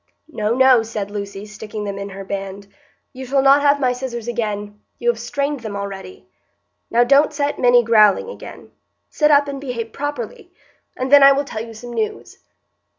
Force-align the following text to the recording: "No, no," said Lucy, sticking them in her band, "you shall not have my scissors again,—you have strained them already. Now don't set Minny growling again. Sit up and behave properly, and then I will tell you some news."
"No, 0.33 0.55
no," 0.55 0.81
said 0.81 1.11
Lucy, 1.11 1.45
sticking 1.45 1.83
them 1.83 1.99
in 1.99 2.09
her 2.09 2.23
band, 2.25 2.65
"you 3.13 3.23
shall 3.23 3.43
not 3.43 3.61
have 3.61 3.79
my 3.79 3.93
scissors 3.93 4.27
again,—you 4.27 5.07
have 5.07 5.19
strained 5.19 5.59
them 5.59 5.75
already. 5.75 6.27
Now 6.89 7.03
don't 7.03 7.31
set 7.31 7.59
Minny 7.59 7.83
growling 7.83 8.27
again. 8.27 8.71
Sit 9.11 9.29
up 9.29 9.47
and 9.47 9.61
behave 9.61 9.93
properly, 9.93 10.51
and 10.97 11.11
then 11.11 11.21
I 11.21 11.33
will 11.33 11.45
tell 11.45 11.63
you 11.63 11.75
some 11.75 11.93
news." 11.93 12.39